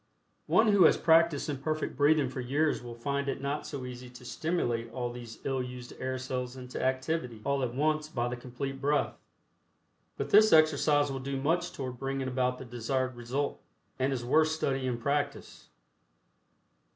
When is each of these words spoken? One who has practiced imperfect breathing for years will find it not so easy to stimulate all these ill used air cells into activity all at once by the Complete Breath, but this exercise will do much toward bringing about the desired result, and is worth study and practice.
One 0.47 0.69
who 0.69 0.85
has 0.85 0.97
practiced 0.97 1.47
imperfect 1.47 1.95
breathing 1.95 2.27
for 2.27 2.41
years 2.41 2.81
will 2.81 2.95
find 2.95 3.29
it 3.29 3.39
not 3.39 3.67
so 3.67 3.85
easy 3.85 4.09
to 4.09 4.25
stimulate 4.25 4.91
all 4.91 5.11
these 5.13 5.37
ill 5.43 5.61
used 5.61 5.93
air 5.99 6.17
cells 6.17 6.57
into 6.57 6.83
activity 6.83 7.39
all 7.43 7.61
at 7.61 7.75
once 7.75 8.09
by 8.09 8.27
the 8.27 8.35
Complete 8.35 8.81
Breath, 8.81 9.19
but 10.17 10.31
this 10.31 10.51
exercise 10.51 11.11
will 11.11 11.19
do 11.19 11.39
much 11.39 11.71
toward 11.71 11.99
bringing 11.99 12.27
about 12.27 12.57
the 12.57 12.65
desired 12.65 13.15
result, 13.15 13.61
and 13.99 14.11
is 14.11 14.25
worth 14.25 14.47
study 14.47 14.87
and 14.87 14.99
practice. 14.99 15.69